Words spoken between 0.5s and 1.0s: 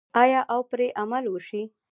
او پرې